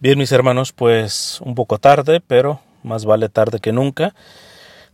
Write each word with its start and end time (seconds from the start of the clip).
Bien, 0.00 0.16
mis 0.16 0.30
hermanos, 0.30 0.72
pues 0.72 1.40
un 1.40 1.56
poco 1.56 1.78
tarde, 1.78 2.20
pero 2.20 2.60
más 2.84 3.04
vale 3.04 3.28
tarde 3.28 3.58
que 3.58 3.72
nunca. 3.72 4.14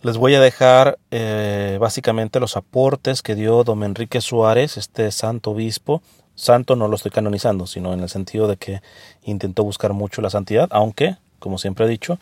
Les 0.01 0.17
voy 0.17 0.35
a 0.35 0.41
dejar 0.41 0.99
eh, 1.11 1.77
básicamente 1.79 2.41
los 2.41 2.57
aportes 2.57 3.21
que 3.21 3.35
dio 3.35 3.65
don 3.65 3.83
Enrique 3.83 4.23
Suárez, 4.23 4.79
este 4.79 5.13
santo 5.13 5.51
obispo. 5.51 6.01
Santo 6.37 6.75
no 6.75 6.89
lo 6.89 6.97
estoy 6.97 7.11
canonizando, 7.11 7.67
sino 7.67 7.93
en 7.93 8.01
el 8.01 8.09
sentido 8.09 8.49
de 8.49 8.57
que 8.57 8.81
intentó 9.25 9.63
buscar 9.63 9.93
mucho 9.93 10.23
la 10.23 10.31
santidad, 10.31 10.69
aunque, 10.71 11.19
como 11.39 11.59
siempre 11.59 11.85
he 11.85 11.89
dicho, 11.91 12.19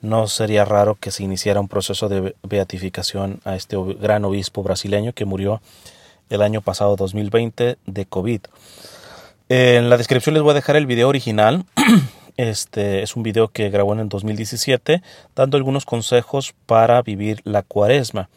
no 0.00 0.26
sería 0.26 0.64
raro 0.64 0.94
que 0.94 1.10
se 1.10 1.24
iniciara 1.24 1.60
un 1.60 1.68
proceso 1.68 2.08
de 2.08 2.34
beatificación 2.42 3.40
a 3.44 3.56
este 3.56 3.76
gran 4.00 4.24
obispo 4.24 4.62
brasileño 4.62 5.12
que 5.12 5.26
murió 5.26 5.60
el 6.30 6.40
año 6.40 6.62
pasado 6.62 6.96
2020 6.96 7.76
de 7.84 8.06
COVID. 8.06 8.40
En 9.50 9.90
la 9.90 9.98
descripción 9.98 10.32
les 10.32 10.42
voy 10.42 10.52
a 10.52 10.54
dejar 10.54 10.76
el 10.76 10.86
video 10.86 11.10
original 11.10 11.66
Este 12.36 13.02
es 13.02 13.16
un 13.16 13.22
video 13.22 13.48
que 13.48 13.70
grabó 13.70 13.92
en 13.92 14.00
el 14.00 14.08
2017 14.08 15.02
dando 15.34 15.56
algunos 15.56 15.84
consejos 15.84 16.54
para 16.66 17.02
vivir 17.02 17.40
la 17.44 17.62
cuaresma. 17.62 18.28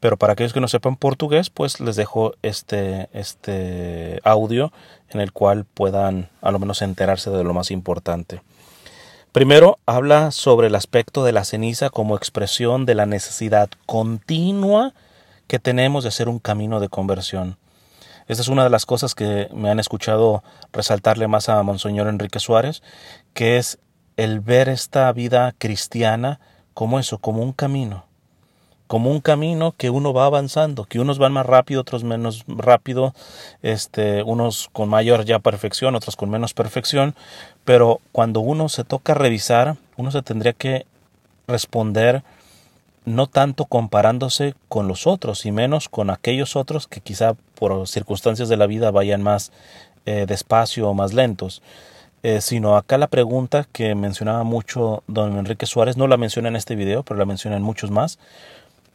Pero 0.00 0.18
para 0.18 0.34
aquellos 0.34 0.52
que 0.52 0.60
no 0.60 0.68
sepan 0.68 0.96
portugués, 0.96 1.48
pues 1.48 1.80
les 1.80 1.96
dejo 1.96 2.34
este, 2.42 3.08
este 3.14 4.20
audio 4.22 4.72
en 5.08 5.20
el 5.20 5.32
cual 5.32 5.64
puedan 5.64 6.28
a 6.42 6.50
lo 6.50 6.58
menos 6.58 6.82
enterarse 6.82 7.30
de 7.30 7.42
lo 7.42 7.54
más 7.54 7.70
importante. 7.70 8.42
Primero 9.32 9.78
habla 9.86 10.30
sobre 10.30 10.66
el 10.66 10.74
aspecto 10.74 11.24
de 11.24 11.32
la 11.32 11.44
ceniza 11.44 11.90
como 11.90 12.16
expresión 12.16 12.84
de 12.84 12.94
la 12.94 13.06
necesidad 13.06 13.68
continua 13.86 14.92
que 15.48 15.58
tenemos 15.58 16.04
de 16.04 16.08
hacer 16.08 16.28
un 16.28 16.38
camino 16.38 16.80
de 16.80 16.88
conversión. 16.88 17.56
Esta 18.26 18.42
es 18.42 18.48
una 18.48 18.64
de 18.64 18.70
las 18.70 18.86
cosas 18.86 19.14
que 19.14 19.48
me 19.52 19.68
han 19.70 19.78
escuchado 19.78 20.42
resaltarle 20.72 21.28
más 21.28 21.50
a 21.50 21.62
Monseñor 21.62 22.08
Enrique 22.08 22.40
Suárez, 22.40 22.82
que 23.34 23.58
es 23.58 23.78
el 24.16 24.40
ver 24.40 24.70
esta 24.70 25.12
vida 25.12 25.54
cristiana 25.58 26.40
como 26.72 26.98
eso, 26.98 27.18
como 27.18 27.42
un 27.42 27.52
camino, 27.52 28.06
como 28.86 29.10
un 29.10 29.20
camino 29.20 29.74
que 29.76 29.90
uno 29.90 30.14
va 30.14 30.24
avanzando, 30.24 30.84
que 30.84 31.00
unos 31.00 31.18
van 31.18 31.32
más 31.32 31.44
rápido, 31.44 31.82
otros 31.82 32.02
menos 32.02 32.44
rápido, 32.48 33.14
este, 33.62 34.22
unos 34.22 34.70
con 34.72 34.88
mayor 34.88 35.26
ya 35.26 35.38
perfección, 35.38 35.94
otros 35.94 36.16
con 36.16 36.30
menos 36.30 36.54
perfección, 36.54 37.14
pero 37.66 38.00
cuando 38.12 38.40
uno 38.40 38.70
se 38.70 38.84
toca 38.84 39.12
revisar, 39.12 39.76
uno 39.96 40.10
se 40.10 40.22
tendría 40.22 40.54
que 40.54 40.86
responder 41.46 42.22
no 43.04 43.26
tanto 43.26 43.66
comparándose 43.66 44.54
con 44.68 44.88
los 44.88 45.06
otros 45.06 45.46
y 45.46 45.52
menos 45.52 45.88
con 45.88 46.10
aquellos 46.10 46.56
otros 46.56 46.86
que 46.86 47.00
quizá 47.00 47.34
por 47.54 47.86
circunstancias 47.86 48.48
de 48.48 48.56
la 48.56 48.66
vida 48.66 48.90
vayan 48.90 49.22
más 49.22 49.52
eh, 50.06 50.24
despacio 50.26 50.88
o 50.88 50.94
más 50.94 51.12
lentos, 51.12 51.62
eh, 52.22 52.40
sino 52.40 52.76
acá 52.76 52.96
la 52.96 53.08
pregunta 53.08 53.66
que 53.72 53.94
mencionaba 53.94 54.44
mucho 54.44 55.02
don 55.06 55.38
Enrique 55.38 55.66
Suárez, 55.66 55.96
no 55.96 56.08
la 56.08 56.16
menciona 56.16 56.48
en 56.48 56.56
este 56.56 56.74
video, 56.74 57.02
pero 57.02 57.18
la 57.18 57.26
menciona 57.26 57.56
en 57.56 57.62
muchos 57.62 57.90
más, 57.90 58.18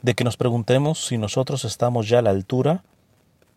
de 0.01 0.15
que 0.15 0.23
nos 0.23 0.37
preguntemos 0.37 1.05
si 1.05 1.17
nosotros 1.17 1.65
estamos 1.65 2.07
ya 2.09 2.19
a 2.19 2.21
la 2.23 2.31
altura 2.31 2.83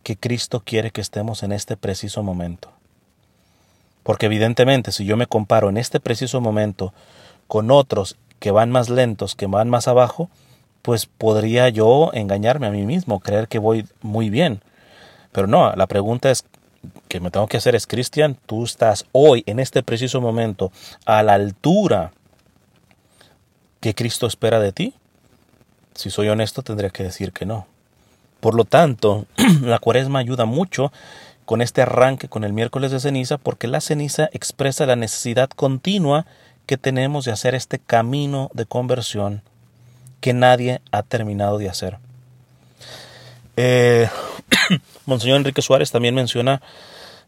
que 0.03 0.17
Cristo 0.17 0.61
quiere 0.65 0.91
que 0.91 1.01
estemos 1.01 1.43
en 1.43 1.53
este 1.53 1.77
preciso 1.77 2.23
momento. 2.23 2.71
Porque 4.03 4.27
evidentemente 4.27 4.93
si 4.93 5.05
yo 5.05 5.17
me 5.17 5.27
comparo 5.27 5.69
en 5.69 5.77
este 5.77 6.01
preciso 6.01 6.41
momento 6.41 6.93
con 7.47 7.71
otros 7.71 8.17
que 8.41 8.51
van 8.51 8.71
más 8.71 8.89
lentos, 8.89 9.37
que 9.37 9.47
van 9.47 9.71
más 9.71 9.87
abajo, 9.87 10.29
pues 10.83 11.07
podría 11.07 11.69
yo 11.69 12.11
engañarme 12.13 12.67
a 12.67 12.71
mí 12.71 12.85
mismo, 12.85 13.21
creer 13.21 13.49
que 13.49 13.59
voy 13.59 13.87
muy 14.03 14.31
bien. 14.31 14.61
Pero 15.31 15.47
no, 15.47 15.73
la 15.75 15.87
pregunta 15.87 16.31
es 16.31 16.45
que 17.09 17.21
me 17.21 17.31
tengo 17.31 17.47
que 17.47 17.57
hacer 17.57 17.75
es, 17.75 17.87
Cristian, 17.87 18.37
tú 18.47 18.65
estás 18.65 19.07
hoy, 19.13 19.45
en 19.47 19.61
este 19.61 19.83
preciso 19.83 20.21
momento, 20.21 20.73
a 21.07 21.23
la 21.23 21.35
altura 21.35 22.13
que 23.81 23.95
Cristo 23.95 24.27
espera 24.27 24.59
de 24.59 24.73
ti. 24.73 24.95
Si 25.95 26.11
soy 26.11 26.29
honesto, 26.29 26.63
tendría 26.63 26.91
que 26.91 27.05
decir 27.05 27.33
que 27.33 27.47
no. 27.47 27.67
Por 28.41 28.55
lo 28.55 28.65
tanto, 28.65 29.27
la 29.63 29.79
cuaresma 29.79 30.19
ayuda 30.19 30.45
mucho 30.45 30.93
con 31.45 31.63
este 31.63 31.83
arranque 31.83 32.29
con 32.29 32.45
el 32.45 32.53
miércoles 32.53 32.91
de 32.91 33.01
ceniza, 33.01 33.39
porque 33.39 33.69
la 33.69 33.81
ceniza 33.81 34.29
expresa 34.33 34.87
la 34.87 34.97
necesidad 34.97 35.49
continua 35.51 36.27
que 36.67 36.77
tenemos 36.77 37.25
de 37.25 37.33
hacer 37.33 37.55
este 37.55 37.79
camino 37.79 38.51
de 38.55 38.67
conversión 38.67 39.43
que 40.23 40.33
nadie 40.33 40.81
ha 40.93 41.03
terminado 41.03 41.59
de 41.59 41.69
hacer. 41.69 41.99
Eh, 43.57 44.09
Monseñor 45.05 45.39
Enrique 45.39 45.61
Suárez 45.61 45.91
también 45.91 46.15
menciona 46.15 46.63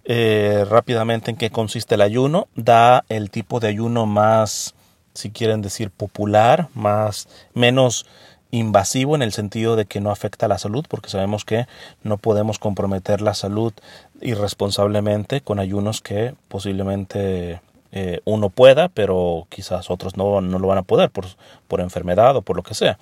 eh, 0.05 0.65
rápidamente 0.71 1.31
en 1.31 1.37
qué 1.37 1.51
consiste 1.51 1.97
el 1.97 2.01
ayuno, 2.01 2.47
da 2.55 3.05
el 3.09 3.31
tipo 3.31 3.59
de 3.59 3.69
ayuno 3.69 4.07
más, 4.07 4.75
si 5.13 5.31
quieren 5.31 5.61
decir, 5.61 5.91
popular, 5.91 6.69
más 6.73 7.29
menos 7.53 8.07
invasivo 8.53 9.17
en 9.17 9.23
el 9.23 9.33
sentido 9.33 9.75
de 9.75 9.87
que 9.87 10.01
no 10.01 10.13
afecta 10.13 10.47
a 10.47 10.49
la 10.49 10.59
salud, 10.59 10.87
porque 10.89 11.11
sabemos 11.11 11.45
que 11.45 11.67
no 12.05 12.17
podemos 12.17 12.61
comprometer 12.61 13.21
la 13.21 13.35
salud 13.35 13.73
irresponsablemente 14.21 15.41
con 15.41 15.59
ayunos 15.59 16.01
que 16.01 16.35
posiblemente 16.47 17.61
eh, 17.97 18.21
uno 18.25 18.51
pueda, 18.51 18.89
pero 18.89 19.47
quizás 19.51 19.89
otros 19.89 20.17
no, 20.17 20.41
no 20.41 20.59
lo 20.59 20.67
van 20.67 20.79
a 20.79 20.83
poder 20.83 21.11
por, 21.11 21.27
por, 21.69 21.81
enfermedad 21.81 22.35
o 22.35 22.43
por 22.43 22.57
lo 22.57 22.65
que 22.65 22.75
sea. 22.75 22.99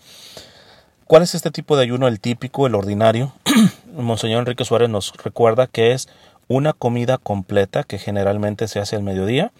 ¿Cuál 1.06 1.22
es 1.22 1.34
este 1.34 1.50
tipo 1.50 1.78
de 1.78 1.84
ayuno, 1.84 2.08
el 2.08 2.20
típico, 2.20 2.66
el 2.66 2.74
ordinario? 2.74 3.32
Monseñor 3.96 4.40
Enrique 4.40 4.66
Suárez 4.66 4.90
nos 4.90 5.14
recuerda 5.24 5.66
que 5.66 5.92
es 5.92 6.10
una 6.46 6.74
comida 6.74 7.16
completa 7.16 7.84
que 7.84 7.96
generalmente 7.96 8.68
se 8.68 8.80
hace 8.80 8.96
al 8.96 9.02
mediodía 9.02 9.50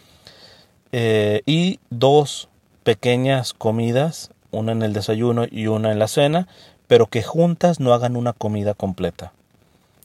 eh, 0.93 1.41
y 1.47 1.81
dos 1.89 2.51
pequeñas 2.83 3.55
comidas, 3.55 4.33
una 4.51 4.73
en 4.73 4.83
el 4.83 4.93
desayuno 4.93 5.47
y 5.51 5.67
una 5.67 5.93
en 5.93 5.99
la 5.99 6.09
cena, 6.09 6.47
pero 6.89 7.07
que 7.07 7.23
juntas 7.23 7.81
no 7.81 7.95
hagan 7.95 8.17
una 8.17 8.35
comida 8.35 8.75
completa. 8.75 9.33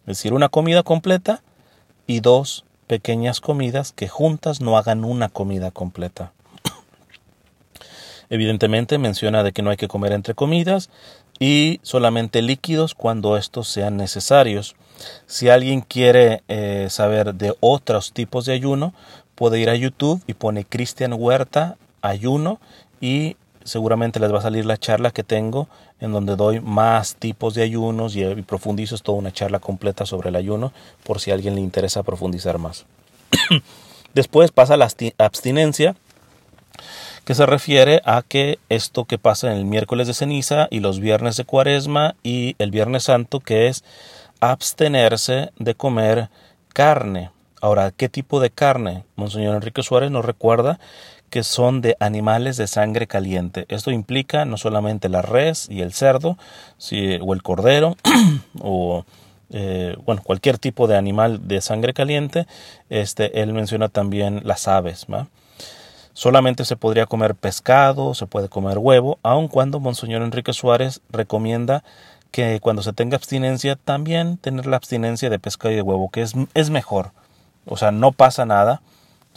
Es 0.01 0.19
decir, 0.19 0.31
una 0.31 0.47
comida 0.47 0.83
completa 0.83 1.41
y 2.05 2.21
dos 2.21 2.63
pequeñas 2.87 3.41
comidas 3.41 3.91
que 3.91 4.07
juntas 4.07 4.61
no 4.61 4.77
hagan 4.77 5.03
una 5.05 5.29
comida 5.29 5.71
completa. 5.71 6.31
Evidentemente 8.29 8.97
menciona 8.97 9.43
de 9.43 9.51
que 9.51 9.61
no 9.61 9.69
hay 9.69 9.77
que 9.77 9.87
comer 9.87 10.13
entre 10.13 10.33
comidas 10.33 10.89
y 11.39 11.79
solamente 11.83 12.41
líquidos 12.41 12.95
cuando 12.95 13.37
estos 13.37 13.67
sean 13.67 13.97
necesarios. 13.97 14.75
Si 15.27 15.49
alguien 15.49 15.81
quiere 15.81 16.43
eh, 16.47 16.87
saber 16.89 17.35
de 17.35 17.55
otros 17.59 18.13
tipos 18.13 18.45
de 18.45 18.53
ayuno, 18.53 18.93
puede 19.35 19.59
ir 19.59 19.69
a 19.69 19.75
YouTube 19.75 20.23
y 20.25 20.33
pone 20.33 20.65
Cristian 20.65 21.13
Huerta 21.13 21.77
ayuno 22.01 22.59
y 22.99 23.37
seguramente 23.67 24.19
les 24.19 24.33
va 24.33 24.39
a 24.39 24.41
salir 24.41 24.66
la 24.66 24.78
charla 24.78 25.11
que 25.11 25.23
tengo 25.23 25.67
en 26.00 26.13
donde 26.13 26.35
doy 26.35 26.61
más 26.61 27.16
tipos 27.16 27.53
de 27.53 27.63
ayunos 27.63 28.16
y, 28.16 28.23
profundizo 28.44 28.95
es 28.95 29.03
toda 29.03 29.17
una 29.17 29.33
charla 29.33 29.59
completa 29.59 30.05
sobre 30.05 30.29
el 30.29 30.35
ayuno 30.35 30.72
por 31.03 31.19
si 31.19 31.31
a 31.31 31.33
alguien 31.33 31.55
le 31.55 31.61
interesa 31.61 32.03
profundizar 32.03 32.57
más. 32.57 32.85
Después 34.13 34.51
pasa 34.51 34.77
la 34.77 34.89
abstinencia 35.17 35.95
que 37.25 37.35
se 37.35 37.45
refiere 37.45 38.01
a 38.06 38.22
que 38.22 38.57
esto 38.69 39.03
que 39.03 39.17
pasa 39.17 39.51
en 39.51 39.57
el 39.57 39.66
miércoles 39.66 40.07
de 40.07 40.13
ceniza 40.13 40.67
y 40.72 40.79
los 40.79 41.01
viernes 41.01 41.35
de 41.35 41.44
cuaresma 41.44 42.16
y 42.23 42.56
el 42.57 42.72
viernes 42.72 43.03
santo 43.03 43.41
que 43.41 43.67
es 43.67 43.83
abstenerse 44.39 45.51
de 45.59 45.75
comer 45.75 46.29
carne. 46.73 47.31
Ahora, 47.59 47.91
¿qué 47.91 48.07
tipo 48.07 48.39
de 48.39 48.50
carne? 48.50 49.03
Monseñor 49.16 49.56
Enrique 49.56 49.83
Suárez 49.83 50.09
nos 50.09 50.23
recuerda 50.23 50.79
que 51.29 51.43
son 51.43 51.81
de 51.81 51.97
animales 51.99 52.57
de 52.57 52.67
sangre 52.67 53.07
caliente. 53.07 53.65
Esto 53.69 53.91
implica 53.91 54.45
no 54.45 54.57
solamente 54.57 55.09
la 55.09 55.21
res 55.21 55.67
y 55.69 55.81
el 55.81 55.93
cerdo, 55.93 56.38
o 57.21 57.33
el 57.33 57.43
cordero, 57.43 57.97
o 58.61 59.03
eh, 59.49 59.95
bueno, 60.05 60.21
cualquier 60.23 60.57
tipo 60.57 60.88
de 60.88 60.97
animal 60.97 61.47
de 61.47 61.61
sangre 61.61 61.93
caliente. 61.93 62.47
Este, 62.89 63.41
él 63.41 63.53
menciona 63.53 63.89
también 63.89 64.41
las 64.43 64.67
aves. 64.67 65.05
Solamente 66.13 66.65
se 66.65 66.75
podría 66.75 67.06
comer 67.06 67.35
pescado, 67.35 68.13
se 68.13 68.25
puede 68.25 68.50
comer 68.50 68.77
huevo, 68.79 69.19
aun 69.21 69.47
cuando 69.47 69.79
Monseñor 69.79 70.24
Enrique 70.24 70.53
Suárez 70.53 71.01
recomienda 71.09 71.83
que 72.31 72.59
cuando 72.59 72.81
se 72.81 72.94
tenga 72.94 73.15
abstinencia 73.15 73.75
también 73.75 74.38
tener 74.38 74.65
la 74.65 74.77
abstinencia 74.77 75.29
de 75.29 75.39
pescado 75.39 75.71
y 75.74 75.75
de 75.75 75.81
huevo, 75.81 76.09
que 76.09 76.24
es, 76.24 76.33
es 76.53 76.69
mejor. 76.69 77.12
O 77.65 77.77
sea, 77.77 77.91
no 77.91 78.12
pasa 78.12 78.45
nada 78.45 78.81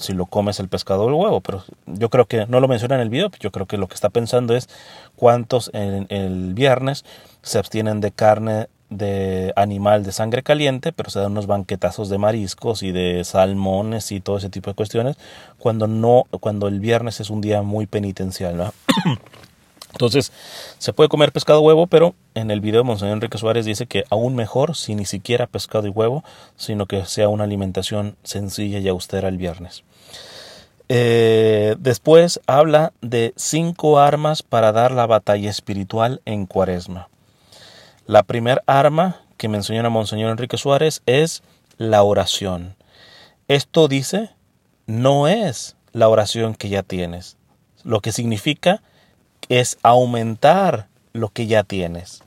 si 0.00 0.12
lo 0.14 0.26
comes 0.26 0.58
el 0.60 0.68
pescado 0.68 1.04
o 1.04 1.08
el 1.08 1.14
huevo, 1.14 1.40
pero 1.40 1.62
yo 1.86 2.08
creo 2.08 2.26
que 2.26 2.46
no 2.46 2.60
lo 2.60 2.68
menciona 2.68 2.96
en 2.96 3.02
el 3.02 3.10
video, 3.10 3.30
yo 3.38 3.52
creo 3.52 3.66
que 3.66 3.76
lo 3.76 3.86
que 3.86 3.94
está 3.94 4.08
pensando 4.08 4.56
es 4.56 4.68
cuántos 5.14 5.70
en 5.74 6.06
el 6.08 6.54
viernes 6.54 7.04
se 7.42 7.58
abstienen 7.58 8.00
de 8.00 8.10
carne 8.10 8.68
de 8.88 9.52
animal 9.54 10.02
de 10.02 10.10
sangre 10.10 10.42
caliente, 10.42 10.92
pero 10.92 11.10
se 11.10 11.20
dan 11.20 11.32
unos 11.32 11.46
banquetazos 11.46 12.08
de 12.08 12.18
mariscos 12.18 12.82
y 12.82 12.90
de 12.90 13.22
salmones 13.24 14.10
y 14.10 14.20
todo 14.20 14.38
ese 14.38 14.50
tipo 14.50 14.70
de 14.70 14.74
cuestiones, 14.74 15.16
cuando 15.58 15.86
no, 15.86 16.24
cuando 16.40 16.66
el 16.66 16.80
viernes 16.80 17.20
es 17.20 17.30
un 17.30 17.40
día 17.40 17.62
muy 17.62 17.86
penitencial, 17.86 18.72
Entonces, 19.92 20.32
se 20.78 20.92
puede 20.92 21.08
comer 21.08 21.32
pescado 21.32 21.60
huevo, 21.60 21.86
pero 21.86 22.14
en 22.34 22.50
el 22.50 22.60
video 22.60 22.84
Monseñor 22.84 23.14
Enrique 23.14 23.38
Suárez 23.38 23.64
dice 23.66 23.86
que 23.86 24.04
aún 24.10 24.34
mejor 24.34 24.76
si 24.76 24.94
ni 24.94 25.04
siquiera 25.04 25.46
pescado 25.46 25.86
y 25.86 25.90
huevo, 25.90 26.24
sino 26.56 26.86
que 26.86 27.04
sea 27.06 27.28
una 27.28 27.44
alimentación 27.44 28.16
sencilla 28.22 28.78
y 28.78 28.88
austera 28.88 29.28
el 29.28 29.36
viernes. 29.36 29.82
Eh, 30.88 31.76
después 31.78 32.40
habla 32.46 32.92
de 33.00 33.32
cinco 33.36 34.00
armas 34.00 34.42
para 34.42 34.72
dar 34.72 34.90
la 34.90 35.06
batalla 35.06 35.48
espiritual 35.48 36.20
en 36.24 36.46
cuaresma. 36.46 37.08
La 38.06 38.24
primera 38.24 38.62
arma 38.66 39.20
que 39.36 39.48
menciona 39.48 39.88
Monseñor 39.88 40.32
Enrique 40.32 40.56
Suárez 40.56 41.02
es 41.06 41.42
la 41.78 42.02
oración. 42.02 42.74
Esto 43.46 43.86
dice, 43.86 44.30
no 44.86 45.28
es 45.28 45.76
la 45.92 46.08
oración 46.08 46.54
que 46.54 46.68
ya 46.68 46.82
tienes. 46.82 47.36
Lo 47.84 48.00
que 48.00 48.12
significa 48.12 48.82
es 49.50 49.78
aumentar 49.82 50.86
lo 51.12 51.28
que 51.28 51.46
ya 51.46 51.64
tienes. 51.64 52.22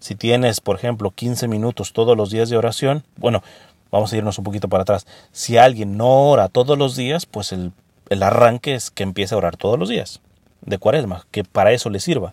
Si 0.00 0.16
tienes, 0.16 0.60
por 0.60 0.74
ejemplo, 0.74 1.12
15 1.12 1.46
minutos 1.46 1.92
todos 1.92 2.16
los 2.16 2.30
días 2.30 2.48
de 2.48 2.56
oración, 2.56 3.04
bueno, 3.16 3.44
vamos 3.92 4.12
a 4.12 4.16
irnos 4.16 4.38
un 4.38 4.44
poquito 4.44 4.68
para 4.68 4.82
atrás. 4.82 5.06
Si 5.30 5.58
alguien 5.58 5.96
no 5.96 6.30
ora 6.30 6.48
todos 6.48 6.76
los 6.76 6.96
días, 6.96 7.26
pues 7.26 7.52
el, 7.52 7.72
arranque 8.20 8.74
es 8.74 8.90
que 8.90 9.04
empiece 9.04 9.34
a 9.34 9.38
orar 9.38 9.56
todos 9.56 9.78
los 9.78 9.88
días 9.88 10.20
de 10.62 10.78
cuaresma, 10.78 11.26
que 11.30 11.44
para 11.44 11.72
eso 11.72 11.90
le 11.90 12.00
sirva. 12.00 12.30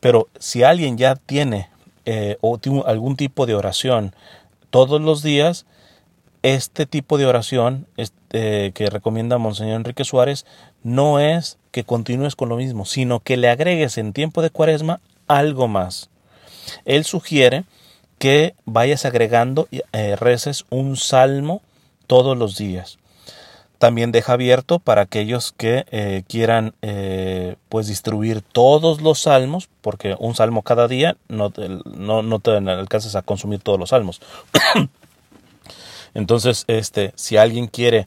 Pero 0.00 0.28
si 0.38 0.62
alguien 0.62 0.98
ya 0.98 1.16
tiene 1.16 1.70
eh, 2.04 2.36
algún 2.84 3.16
tipo 3.16 3.46
de 3.46 3.54
oración 3.54 4.14
todos 4.70 5.00
los 5.00 5.22
días, 5.22 5.64
este 6.42 6.86
tipo 6.86 7.18
de 7.18 7.26
oración 7.26 7.86
este, 7.96 8.72
que 8.72 8.90
recomienda 8.90 9.38
Monseñor 9.38 9.76
Enrique 9.76 10.04
Suárez 10.04 10.44
no 10.82 11.20
es 11.20 11.58
que 11.70 11.84
continúes 11.84 12.36
con 12.36 12.48
lo 12.48 12.56
mismo, 12.56 12.84
sino 12.84 13.20
que 13.20 13.36
le 13.36 13.48
agregues 13.48 13.98
en 13.98 14.12
tiempo 14.12 14.42
de 14.42 14.50
cuaresma 14.50 15.00
algo 15.28 15.68
más. 15.68 16.10
Él 16.84 17.04
sugiere 17.04 17.64
que 18.18 18.54
vayas 18.64 19.04
agregando 19.04 19.68
eh, 19.70 20.16
reces 20.16 20.64
un 20.70 20.96
salmo 20.96 21.62
todos 22.06 22.36
los 22.36 22.56
días. 22.56 22.98
También 23.78 24.12
deja 24.12 24.34
abierto 24.34 24.78
para 24.78 25.02
aquellos 25.02 25.52
que 25.56 25.86
eh, 25.90 26.22
quieran 26.28 26.74
eh, 26.82 27.56
pues 27.68 27.88
distribuir 27.88 28.40
todos 28.40 29.00
los 29.00 29.22
salmos, 29.22 29.68
porque 29.80 30.14
un 30.20 30.36
salmo 30.36 30.62
cada 30.62 30.86
día 30.86 31.16
no, 31.26 31.52
no, 31.84 32.22
no 32.22 32.38
te 32.38 32.52
alcanzas 32.52 33.16
a 33.16 33.22
consumir 33.22 33.60
todos 33.60 33.80
los 33.80 33.88
salmos. 33.88 34.20
Entonces, 36.14 36.64
este, 36.68 37.12
si 37.16 37.36
alguien 37.36 37.66
quiere 37.66 38.06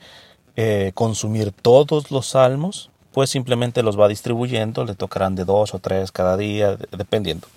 eh, 0.56 0.92
consumir 0.94 1.52
todos 1.52 2.12
los 2.12 2.28
salmos, 2.28 2.90
pues 3.12 3.30
simplemente 3.30 3.84
los 3.84 4.00
va 4.00 4.08
distribuyendo, 4.08 4.86
le 4.86 4.96
tocarán 4.96 5.36
de 5.36 5.46
dos 5.46 5.74
o 5.74 5.80
tres 5.80 6.12
cada 6.12 6.38
día, 6.38 6.78
dependiendo. 6.92 7.48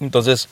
Entonces, 0.00 0.48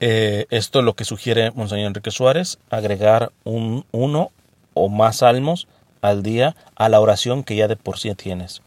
eh, 0.00 0.46
esto 0.50 0.78
es 0.78 0.84
lo 0.84 0.94
que 0.94 1.04
sugiere 1.04 1.50
Monseñor 1.50 1.88
Enrique 1.88 2.10
Suárez, 2.10 2.58
agregar 2.70 3.32
un, 3.44 3.84
uno 3.90 4.30
o 4.74 4.88
más 4.88 5.16
salmos 5.16 5.66
al 6.00 6.22
día 6.22 6.54
a 6.76 6.88
la 6.88 7.00
oración 7.00 7.42
que 7.42 7.56
ya 7.56 7.66
de 7.66 7.76
por 7.76 7.98
sí 7.98 8.14
tienes. 8.14 8.62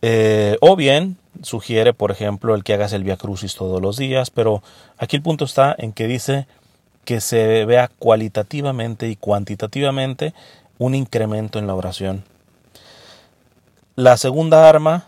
Eh, 0.00 0.56
o 0.60 0.76
bien 0.76 1.16
sugiere, 1.42 1.92
por 1.92 2.10
ejemplo, 2.10 2.54
el 2.54 2.64
que 2.64 2.74
hagas 2.74 2.92
el 2.92 3.04
Via 3.04 3.16
Crucis 3.16 3.54
todos 3.54 3.80
los 3.80 3.96
días, 3.96 4.30
pero 4.30 4.62
aquí 4.98 5.16
el 5.16 5.22
punto 5.22 5.44
está 5.44 5.74
en 5.78 5.92
que 5.92 6.06
dice 6.06 6.46
que 7.04 7.20
se 7.20 7.64
vea 7.64 7.90
cualitativamente 7.98 9.08
y 9.08 9.16
cuantitativamente 9.16 10.34
un 10.78 10.94
incremento 10.94 11.58
en 11.58 11.66
la 11.66 11.74
oración. 11.74 12.24
La 13.96 14.16
segunda 14.16 14.68
arma 14.68 15.06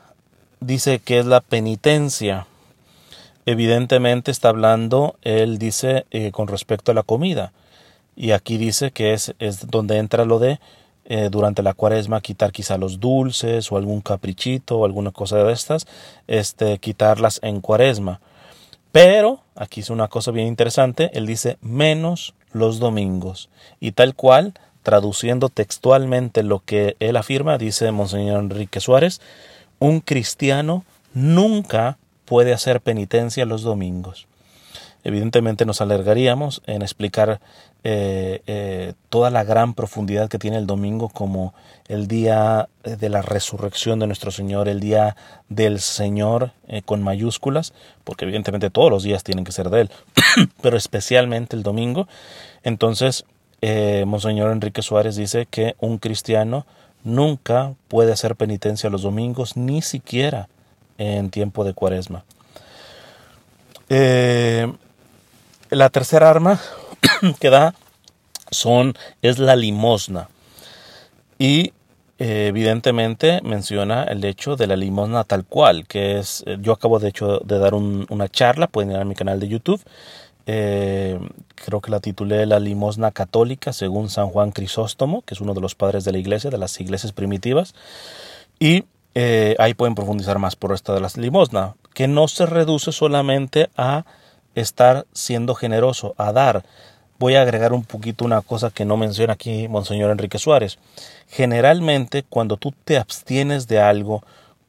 dice 0.61 1.01
que 1.01 1.19
es 1.19 1.27
la 1.27 1.41
penitencia. 1.41 2.47
Evidentemente 3.45 4.31
está 4.31 4.49
hablando, 4.49 5.17
él 5.23 5.59
dice, 5.59 6.07
eh, 6.11 6.31
con 6.31 6.49
respecto 6.49 6.93
a 6.93 6.95
la 6.95 7.03
comida. 7.03 7.53
Y 8.15 8.31
aquí 8.31 8.57
dice 8.57 8.93
que 8.93 9.13
es, 9.13 9.35
es 9.39 9.67
donde 9.69 9.99
entra 9.99 10.25
lo 10.25 10.39
de 10.39 10.59
eh, 11.09 11.29
durante 11.31 11.63
la 11.63 11.75
cuaresma 11.75 12.21
quitar 12.21 12.51
quizá 12.51 12.79
los 12.79 12.99
dulces 12.99 13.71
o 13.71 13.77
algún 13.77 14.01
caprichito 14.01 14.79
o 14.79 14.85
alguna 14.85 15.13
cosa 15.13 15.37
de 15.45 15.53
estas, 15.53 15.87
este, 16.27 16.79
quitarlas 16.79 17.39
en 17.43 17.61
cuaresma. 17.61 18.21
Pero, 18.93 19.41
aquí 19.55 19.81
es 19.81 19.91
una 19.91 20.09
cosa 20.09 20.31
bien 20.31 20.47
interesante, 20.47 21.11
él 21.13 21.27
dice 21.27 21.59
menos 21.61 22.35
los 22.53 22.79
domingos. 22.79 23.49
Y 23.81 23.93
tal 23.93 24.15
cual, 24.15 24.55
traduciendo 24.83 25.49
textualmente 25.49 26.43
lo 26.43 26.61
que 26.61 26.97
él 27.01 27.17
afirma, 27.17 27.59
dice 27.59 27.91
Monseñor 27.91 28.41
Enrique 28.41 28.81
Suárez, 28.81 29.21
un 29.79 30.01
cristiano 30.01 30.85
nunca 31.13 31.99
puede 32.25 32.53
hacer 32.53 32.81
penitencia 32.81 33.45
los 33.47 33.63
domingos. 33.63 34.27
Evidentemente 35.07 35.65
nos 35.67 35.81
alargaríamos 35.81 36.63
en 36.67 36.83
explicar 36.83 37.41
eh, 37.85 38.43
eh, 38.49 38.95
toda 39.09 39.31
la 39.31 39.45
gran 39.45 39.73
profundidad 39.73 40.29
que 40.29 40.41
tiene 40.41 40.57
el 40.57 40.67
domingo 40.67 41.11
como 41.11 41.55
el 41.87 42.09
día 42.09 42.69
de 42.83 43.09
la 43.09 43.23
resurrección 43.23 44.01
de 44.01 44.09
nuestro 44.09 44.33
Señor, 44.33 44.69
el 44.69 44.81
día 44.81 45.15
del 45.49 45.79
Señor 45.79 46.51
eh, 46.67 46.83
con 46.85 47.05
mayúsculas, 47.05 47.73
porque 48.03 48.25
evidentemente 48.25 48.69
todos 48.69 48.91
los 48.91 49.05
días 49.05 49.23
tienen 49.23 49.45
que 49.45 49.53
ser 49.53 49.71
de 49.71 49.83
Él, 49.83 49.91
pero 50.61 50.77
especialmente 50.77 51.55
el 51.55 51.63
domingo. 51.63 52.09
Entonces, 52.65 53.25
Monseñor 54.07 54.51
Enrique 54.51 54.83
Suárez 54.83 55.15
dice 55.15 55.47
que 55.47 55.77
un 55.79 55.99
cristiano 55.99 56.67
nunca 57.05 57.75
puede 57.87 58.13
hacer 58.13 58.35
penitencia 58.35 58.91
los 58.91 59.03
domingos, 59.03 59.57
ni 59.57 59.83
siquiera 59.83 60.49
en 60.99 61.31
tiempo 61.31 61.63
de 61.63 61.75
cuaresma. 61.75 62.25
La 65.71 65.89
tercera 65.91 66.31
arma 66.31 66.61
que 67.41 67.51
da 67.51 67.75
son, 68.51 68.95
es 69.23 69.39
la 69.39 69.57
limosna. 69.57 70.29
Y 71.39 71.73
eh, 72.19 72.47
evidentemente 72.47 73.41
menciona 73.43 74.05
el 74.05 74.25
hecho 74.25 74.57
de 74.57 74.67
la 74.67 74.77
limosna 74.77 75.25
tal 75.25 75.45
cual, 75.45 75.87
que 75.87 76.19
es, 76.19 76.43
eh, 76.47 76.57
yo 76.61 76.73
acabo 76.73 76.99
de 76.99 77.09
hecho 77.09 77.41
de 77.41 77.59
dar 77.59 77.75
una 77.75 78.29
charla, 78.29 78.69
pueden 78.69 78.93
ir 78.93 78.97
a 78.97 79.05
mi 79.05 79.15
canal 79.15 79.39
de 79.39 79.49
YouTube, 79.49 79.83
eh, 80.47 81.19
creo 81.57 81.81
que 81.81 81.91
la 81.91 82.01
titulé 82.01 82.47
La 82.47 82.61
limosna 82.61 83.11
católica 83.11 83.73
según 83.73 84.09
San 84.09 84.29
Juan 84.29 84.53
Crisóstomo, 84.53 85.23
que 85.23 85.35
es 85.35 85.41
uno 85.41 85.53
de 85.53 85.61
los 85.61 85.75
padres 85.75 86.05
de 86.05 86.13
la 86.13 86.19
iglesia, 86.19 86.51
de 86.51 86.59
las 86.59 86.81
iglesias 86.81 87.13
primitivas, 87.13 87.75
y 88.59 88.85
ahí 89.59 89.73
pueden 89.73 89.95
profundizar 89.95 90.39
más 90.39 90.57
por 90.57 90.73
esta 90.73 90.95
de 90.95 91.01
la 91.01 91.09
limosna, 91.17 91.75
que 91.95 92.07
no 92.07 92.29
se 92.29 92.45
reduce 92.45 92.93
solamente 92.93 93.71
a 93.77 94.05
estar 94.57 95.07
siendo 95.13 95.55
generoso, 95.55 96.15
a 96.19 96.33
dar. 96.33 96.65
Voy 97.19 97.37
a 97.37 97.43
agregar 97.43 97.73
un 97.73 97.85
poquito 97.85 98.25
una 98.25 98.43
cosa 98.43 98.71
que 98.71 98.85
no 98.85 98.97
menciona 98.97 99.35
aquí 99.35 99.69
Monseñor 99.69 100.11
Enrique 100.11 100.39
Suárez. 100.39 100.79
Generalmente, 101.29 102.25
cuando 102.29 102.57
tú 102.57 102.75
te 102.85 102.99
abstienes 102.99 103.69
de 103.69 103.81
algo, 103.81 104.25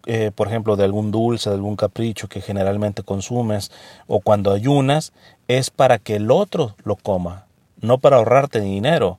eh, 0.06 0.32
por 0.34 0.48
ejemplo, 0.48 0.76
de 0.76 0.84
algún 0.84 1.12
dulce, 1.12 1.50
de 1.50 1.56
algún 1.56 1.76
capricho 1.76 2.28
que 2.28 2.42
generalmente 2.42 3.04
consumes, 3.04 3.72
o 4.08 4.20
cuando 4.20 4.54
ayunas, 4.54 5.12
es 5.48 5.70
para 5.70 5.98
que 5.98 6.18
el 6.18 6.32
otro 6.32 6.76
lo 6.84 6.96
coma, 6.96 7.46
no 7.82 7.98
para 7.98 8.18
ahorrarte 8.18 8.62
dinero, 8.62 9.18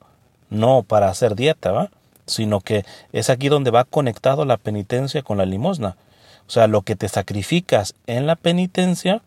no 0.49 0.83
para 0.83 1.09
hacer 1.09 1.35
dieta, 1.35 1.71
¿va? 1.71 1.91
sino 2.25 2.61
que 2.61 2.85
es 3.11 3.29
aquí 3.29 3.49
donde 3.49 3.71
va 3.71 3.83
conectado 3.83 4.45
la 4.45 4.57
penitencia 4.57 5.21
con 5.21 5.37
la 5.37 5.45
limosna. 5.45 5.97
O 6.47 6.51
sea, 6.51 6.67
lo 6.67 6.81
que 6.81 6.95
te 6.95 7.07
sacrificas 7.07 7.93
en 8.07 8.25
la 8.25 8.35
penitencia, 8.35 9.21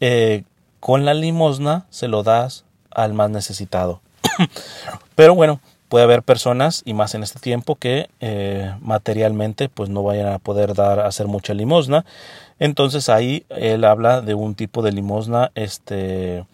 eh, 0.00 0.42
con 0.82 1.04
la 1.04 1.14
limosna 1.14 1.86
se 1.90 2.08
lo 2.08 2.24
das 2.24 2.64
al 2.90 3.14
más 3.14 3.30
necesitado. 3.30 4.00
Pero 5.14 5.32
bueno, 5.32 5.60
puede 5.88 6.02
haber 6.02 6.24
personas, 6.24 6.82
y 6.84 6.92
más 6.92 7.14
en 7.14 7.22
este 7.22 7.38
tiempo, 7.38 7.76
que 7.76 8.10
eh, 8.18 8.74
materialmente 8.80 9.68
pues 9.68 9.90
no 9.90 10.02
vayan 10.02 10.26
a 10.26 10.40
poder 10.40 10.74
dar, 10.74 10.98
hacer 10.98 11.28
mucha 11.28 11.54
limosna. 11.54 12.04
Entonces 12.58 13.08
ahí 13.08 13.46
él 13.48 13.84
habla 13.84 14.22
de 14.22 14.34
un 14.34 14.56
tipo 14.56 14.82
de 14.82 14.90
limosna 14.90 15.52
este, 15.54 16.46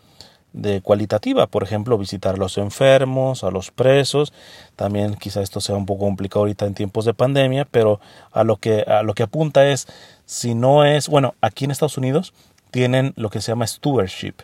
de 0.53 0.83
cualitativa, 0.83 1.47
por 1.47 1.63
ejemplo, 1.63 1.97
visitar 1.97 2.35
a 2.35 2.39
los 2.39 2.59
enfermos, 2.59 3.45
a 3.45 3.51
los 3.51 3.71
presos. 3.71 4.35
También 4.77 5.15
quizá 5.15 5.41
esto 5.41 5.63
sea 5.63 5.77
un 5.77 5.87
poco 5.87 6.05
complicado 6.05 6.41
ahorita 6.41 6.67
en 6.67 6.75
tiempos 6.75 7.07
de 7.07 7.15
pandemia, 7.15 7.65
pero 7.65 7.99
a 8.31 8.45
lo 8.45 8.57
que, 8.57 8.83
a 8.83 9.03
lo 9.03 9.15
que 9.15 9.23
apunta 9.23 9.67
es, 9.67 9.87
si 10.27 10.55
no 10.55 10.85
es, 10.85 11.09
bueno, 11.09 11.35
aquí 11.41 11.65
en 11.65 11.71
Estados 11.71 11.97
Unidos 11.97 12.35
tienen 12.71 13.13
lo 13.17 13.31
que 13.31 13.41
se 13.41 13.53
llama 13.53 13.67
stewardship, 13.67 14.35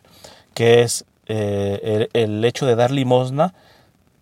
que 0.54 0.82
es 0.82 1.04
eh, 1.26 2.08
el, 2.12 2.44
hecho 2.44 2.66
de 2.66 2.76
dar 2.76 2.90
limosna 2.90 3.54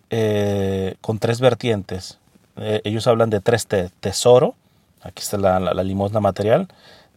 eh, 0.09 0.95
con 1.01 1.19
tres 1.19 1.39
vertientes. 1.39 2.19
Eh, 2.57 2.81
ellos 2.83 3.07
hablan 3.07 3.29
de 3.29 3.41
tres 3.41 3.67
tesoro, 3.99 4.55
aquí 5.01 5.21
está 5.21 5.37
la, 5.37 5.83
limosna 5.83 6.19
material, 6.19 6.67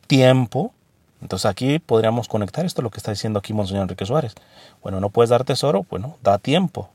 tiempo, 0.06 0.72
entonces 1.22 1.46
aquí 1.46 1.78
podríamos 1.78 2.28
conectar 2.28 2.64
esto 2.64 2.80
a 2.80 2.84
lo 2.84 2.90
que 2.90 2.98
está 2.98 3.10
diciendo 3.10 3.38
aquí 3.38 3.52
Monseñor 3.52 3.82
Enrique 3.82 4.06
Suárez. 4.06 4.34
Bueno, 4.82 5.00
no 5.00 5.10
puedes 5.10 5.30
dar 5.30 5.44
tesoro, 5.44 5.86
bueno, 5.88 6.16
da 6.22 6.38
tiempo. 6.38 6.90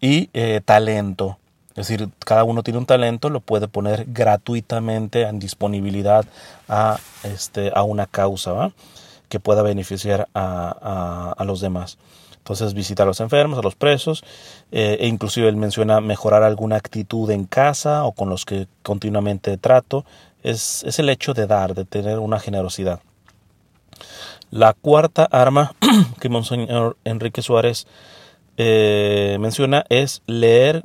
Y 0.00 0.26
talento, 0.64 1.38
es 1.76 1.88
decir, 1.88 2.08
cada 2.24 2.42
uno 2.44 2.62
tiene 2.62 2.78
un 2.78 2.86
talento, 2.86 3.28
lo 3.28 3.40
puede 3.40 3.68
poner 3.68 4.06
gratuitamente 4.08 5.22
en 5.22 5.38
disponibilidad 5.38 6.24
a, 6.68 6.98
este, 7.22 7.70
a 7.74 7.82
una 7.82 8.06
causa 8.06 8.72
que 9.28 9.40
pueda 9.40 9.60
beneficiar 9.60 10.28
a, 10.34 11.36
los 11.44 11.60
demás. 11.60 11.98
Entonces 12.38 12.72
visita 12.72 13.02
a 13.02 13.06
los 13.06 13.20
enfermos, 13.20 13.58
a 13.58 13.62
los 13.62 13.74
presos, 13.74 14.24
eh, 14.72 14.96
e 15.00 15.06
inclusive 15.06 15.48
él 15.48 15.56
menciona 15.56 16.00
mejorar 16.00 16.44
alguna 16.44 16.76
actitud 16.76 17.30
en 17.30 17.44
casa 17.44 18.04
o 18.04 18.12
con 18.12 18.30
los 18.30 18.46
que 18.46 18.68
continuamente 18.82 19.58
trato. 19.58 20.06
Es, 20.42 20.82
es 20.84 20.98
el 20.98 21.10
hecho 21.10 21.34
de 21.34 21.46
dar, 21.46 21.74
de 21.74 21.84
tener 21.84 22.20
una 22.20 22.38
generosidad. 22.38 23.00
La 24.50 24.72
cuarta 24.72 25.24
arma 25.24 25.74
que 26.20 26.28
Monseñor 26.30 26.96
Enrique 27.04 27.42
Suárez 27.42 27.86
eh, 28.56 29.36
menciona 29.40 29.84
es 29.90 30.22
leer 30.26 30.84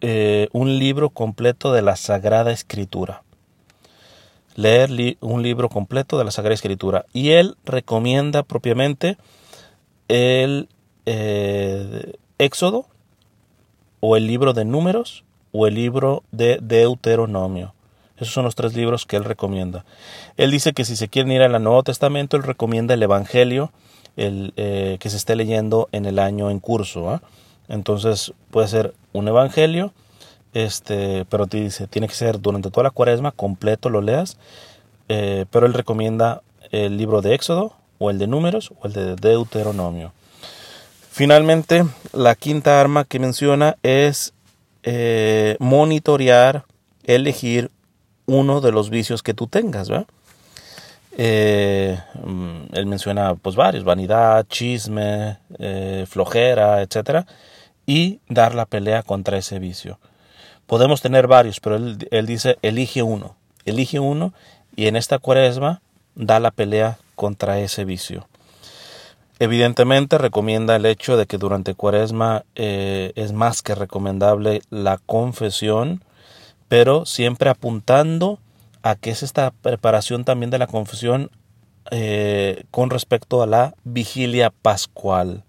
eh, 0.00 0.48
un 0.52 0.78
libro 0.78 1.10
completo 1.10 1.72
de 1.72 1.82
la 1.82 1.96
Sagrada 1.96 2.52
Escritura. 2.52 3.22
Leer 4.54 4.90
un 5.20 5.42
libro 5.42 5.68
completo 5.68 6.18
de 6.18 6.24
la 6.24 6.30
Sagrada 6.30 6.54
Escritura. 6.54 7.04
Y 7.12 7.30
él 7.30 7.56
recomienda 7.64 8.42
propiamente 8.42 9.16
el 10.08 10.68
eh, 11.06 12.14
Éxodo 12.38 12.86
o 14.00 14.16
el 14.16 14.26
libro 14.26 14.52
de 14.52 14.64
Números 14.64 15.24
o 15.52 15.66
el 15.66 15.74
libro 15.74 16.22
de 16.32 16.58
Deuteronomio. 16.60 17.74
Esos 18.16 18.34
son 18.34 18.44
los 18.44 18.56
tres 18.56 18.74
libros 18.74 19.06
que 19.06 19.16
él 19.16 19.24
recomienda. 19.24 19.84
Él 20.36 20.50
dice 20.50 20.72
que 20.72 20.84
si 20.84 20.96
se 20.96 21.08
quieren 21.08 21.30
ir 21.30 21.42
al 21.42 21.62
Nuevo 21.62 21.82
Testamento, 21.84 22.36
él 22.36 22.42
recomienda 22.42 22.94
el 22.94 23.02
Evangelio 23.02 23.70
el, 24.16 24.52
eh, 24.56 24.96
que 24.98 25.10
se 25.10 25.16
esté 25.16 25.36
leyendo 25.36 25.88
en 25.92 26.04
el 26.04 26.18
año 26.18 26.50
en 26.50 26.58
curso. 26.58 27.10
¿ah? 27.10 27.22
Entonces 27.68 28.32
puede 28.50 28.68
ser 28.68 28.94
un 29.12 29.28
Evangelio, 29.28 29.92
este, 30.54 31.24
pero 31.26 31.46
te 31.46 31.58
dice, 31.58 31.86
tiene 31.86 32.08
que 32.08 32.14
ser 32.14 32.40
durante 32.40 32.70
toda 32.70 32.84
la 32.84 32.90
cuaresma, 32.90 33.32
completo 33.32 33.90
lo 33.90 34.00
leas, 34.00 34.38
eh, 35.08 35.44
pero 35.50 35.66
él 35.66 35.74
recomienda 35.74 36.42
el 36.70 36.96
libro 36.96 37.20
de 37.20 37.34
Éxodo, 37.34 37.74
o 37.98 38.10
el 38.10 38.18
de 38.18 38.26
Números, 38.26 38.72
o 38.80 38.86
el 38.86 38.92
de 38.92 39.16
Deuteronomio. 39.16 40.12
Finalmente, 41.10 41.84
la 42.12 42.34
quinta 42.34 42.80
arma 42.80 43.04
que 43.04 43.18
menciona 43.18 43.76
es 43.82 44.32
eh, 44.84 45.56
monitorear, 45.58 46.64
elegir 47.04 47.70
uno 48.26 48.60
de 48.60 48.72
los 48.72 48.88
vicios 48.88 49.22
que 49.22 49.34
tú 49.34 49.48
tengas. 49.48 49.90
Eh, 51.16 51.98
mm, 52.24 52.74
él 52.74 52.86
menciona 52.86 53.34
pues 53.34 53.56
varios, 53.56 53.82
vanidad, 53.82 54.46
chisme, 54.48 55.38
flojera, 56.06 56.82
etcétera, 56.82 57.26
y 57.88 58.20
dar 58.28 58.54
la 58.54 58.66
pelea 58.66 59.02
contra 59.02 59.38
ese 59.38 59.58
vicio. 59.58 59.98
Podemos 60.66 61.00
tener 61.00 61.26
varios, 61.26 61.58
pero 61.58 61.74
él, 61.76 62.06
él 62.10 62.26
dice 62.26 62.58
elige 62.62 63.02
uno, 63.02 63.34
elige 63.64 63.98
uno 63.98 64.32
y 64.76 64.86
en 64.86 64.94
esta 64.94 65.18
cuaresma 65.18 65.80
da 66.14 66.38
la 66.38 66.50
pelea 66.50 66.98
contra 67.16 67.58
ese 67.58 67.84
vicio. 67.84 68.28
Evidentemente 69.40 70.18
recomienda 70.18 70.76
el 70.76 70.86
hecho 70.86 71.16
de 71.16 71.26
que 71.26 71.38
durante 71.38 71.74
cuaresma 71.74 72.44
eh, 72.54 73.12
es 73.16 73.32
más 73.32 73.62
que 73.62 73.74
recomendable 73.74 74.62
la 74.70 74.98
confesión 74.98 76.02
pero 76.68 77.06
siempre 77.06 77.50
apuntando 77.50 78.38
a 78.82 78.94
que 78.94 79.10
es 79.10 79.22
esta 79.22 79.50
preparación 79.50 80.24
también 80.24 80.50
de 80.50 80.58
la 80.58 80.66
confesión 80.66 81.30
eh, 81.90 82.64
con 82.70 82.90
respecto 82.90 83.42
a 83.42 83.46
la 83.46 83.74
vigilia 83.84 84.50
pascual. 84.50 85.44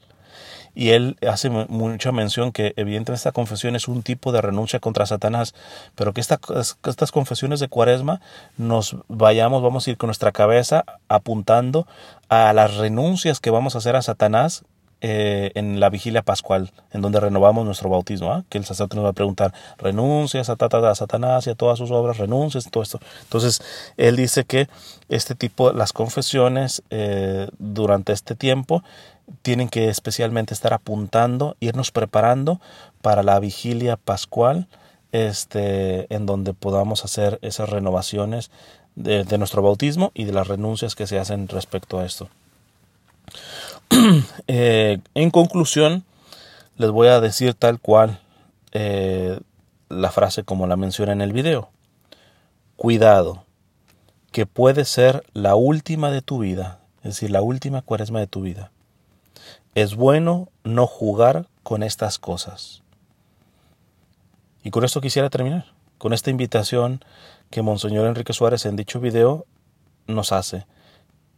Y 0.75 0.89
él 0.89 1.17
hace 1.27 1.49
mucha 1.49 2.11
mención 2.11 2.51
que 2.51 2.73
evidentemente 2.75 3.17
esta 3.17 3.31
confesión 3.31 3.75
es 3.75 3.87
un 3.87 4.03
tipo 4.03 4.31
de 4.31 4.41
renuncia 4.41 4.79
contra 4.79 5.05
Satanás, 5.05 5.55
pero 5.95 6.13
que, 6.13 6.21
estas 6.21 7.11
confesiones 7.11 7.59
de 7.59 7.67
cuaresma 7.67 8.21
nos 8.57 8.97
vayamos, 9.07 9.61
vamos 9.61 9.87
a 9.87 9.91
ir 9.91 9.97
con 9.97 10.07
nuestra 10.07 10.31
cabeza 10.31 10.85
apuntando 11.07 11.87
a 12.29 12.53
las 12.53 12.77
renuncias 12.77 13.39
que 13.39 13.49
vamos 13.49 13.75
a 13.75 13.79
hacer 13.79 13.95
a 13.95 14.01
Satanás 14.01 14.63
eh, 15.01 15.51
en 15.55 15.79
la 15.79 15.89
vigilia 15.89 16.23
pascual, 16.23 16.71
en 16.91 17.01
donde 17.01 17.21
renovamos 17.21 17.65
nuestro 17.65 17.89
bautismo, 17.89 18.33
¿ah? 18.33 18.43
que 18.49 18.57
el 18.57 18.65
sacerdote 18.65 18.97
nos 18.97 19.05
va 19.05 19.11
a 19.11 19.13
preguntar, 19.13 19.53
renuncias 19.77 20.49
a, 20.49 20.57
a 20.59 20.95
Satanás 20.95 21.47
y 21.47 21.51
a 21.51 21.55
todas 21.55 21.77
sus 21.77 21.89
obras, 21.91 22.17
renuncias, 22.17 22.69
todo 22.69 22.83
esto. 22.83 22.99
Entonces, 23.23 23.61
él 23.95 24.17
dice 24.17 24.43
que 24.43 24.67
este 25.07 25.35
tipo, 25.35 25.71
las 25.71 25.93
confesiones 25.93 26.83
eh, 26.89 27.47
durante 27.59 28.11
este 28.11 28.35
tiempo 28.35 28.83
tienen 29.41 29.69
que 29.69 29.89
especialmente 29.89 30.53
estar 30.53 30.73
apuntando, 30.73 31.55
irnos 31.59 31.91
preparando 31.91 32.59
para 33.01 33.23
la 33.23 33.39
vigilia 33.39 33.97
pascual, 33.97 34.67
este, 35.11 36.13
en 36.13 36.25
donde 36.25 36.53
podamos 36.53 37.03
hacer 37.05 37.39
esas 37.41 37.69
renovaciones 37.69 38.51
de 38.95 39.37
nuestro 39.37 39.61
bautismo 39.61 40.11
y 40.13 40.25
de 40.25 40.33
las 40.33 40.47
renuncias 40.47 40.93
que 40.93 41.07
se 41.07 41.19
hacen 41.19 41.47
respecto 41.47 41.99
a 41.99 42.05
esto. 42.05 42.29
Eh, 44.47 44.99
en 45.13 45.29
conclusión, 45.29 46.03
les 46.77 46.89
voy 46.89 47.07
a 47.07 47.19
decir 47.19 47.53
tal 47.53 47.79
cual 47.79 48.19
eh, 48.71 49.39
la 49.89 50.11
frase 50.11 50.43
como 50.43 50.67
la 50.67 50.75
menciona 50.75 51.11
en 51.11 51.21
el 51.21 51.33
video. 51.33 51.69
Cuidado, 52.75 53.43
que 54.31 54.45
puede 54.45 54.85
ser 54.85 55.23
la 55.33 55.55
última 55.55 56.11
de 56.11 56.21
tu 56.21 56.39
vida, 56.39 56.79
es 56.99 57.15
decir, 57.15 57.31
la 57.31 57.41
última 57.41 57.81
cuaresma 57.81 58.19
de 58.19 58.27
tu 58.27 58.41
vida. 58.41 58.71
Es 59.75 59.95
bueno 59.95 60.49
no 60.63 60.87
jugar 60.87 61.47
con 61.63 61.83
estas 61.83 62.17
cosas. 62.17 62.81
Y 64.63 64.71
con 64.71 64.83
esto 64.83 64.99
quisiera 64.99 65.29
terminar, 65.29 65.65
con 65.97 66.13
esta 66.13 66.31
invitación 66.31 67.03
que 67.49 67.61
Monseñor 67.61 68.07
Enrique 68.07 68.33
Suárez 68.33 68.65
en 68.65 68.75
dicho 68.75 68.99
video 68.99 69.45
nos 70.07 70.31
hace 70.31 70.65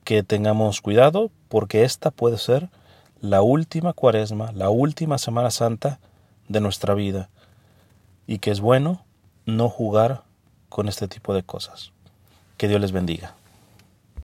que 0.04 0.24
tengamos 0.24 0.82
cuidado 0.82 1.30
porque 1.50 1.84
esta 1.84 2.12
puede 2.12 2.38
ser 2.38 2.70
la 3.20 3.42
última 3.42 3.94
cuaresma, 3.94 4.52
la 4.54 4.70
última 4.70 5.18
Semana 5.18 5.52
Santa 5.52 6.00
de 6.48 6.62
nuestra 6.62 6.94
vida 6.94 7.30
y 8.28 8.40
que 8.40 8.52
es 8.52 8.62
bueno 8.62 9.04
no 9.46 9.70
jugar 9.70 10.24
con 10.70 10.88
este 10.88 11.08
tipo 11.08 11.34
de 11.34 11.44
cosas. 11.44 11.92
Que 12.58 12.68
Dios 12.68 12.82
les 12.82 12.92
bendiga. 12.92 13.36